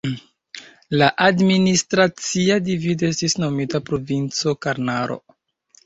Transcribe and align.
La 1.01 1.09
administracia 1.25 2.59
divido 2.71 3.13
estis 3.13 3.39
nomita 3.45 3.85
Provinco 3.91 4.59
Karnaro. 4.65 5.25